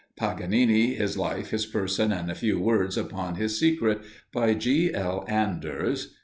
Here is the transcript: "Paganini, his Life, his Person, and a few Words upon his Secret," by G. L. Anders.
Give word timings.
"Paganini, 0.19 0.95
his 0.95 1.15
Life, 1.15 1.51
his 1.51 1.67
Person, 1.67 2.11
and 2.11 2.31
a 2.31 2.33
few 2.33 2.59
Words 2.59 2.97
upon 2.97 3.35
his 3.35 3.59
Secret," 3.59 4.01
by 4.33 4.55
G. 4.55 4.91
L. 4.91 5.23
Anders. 5.27 6.15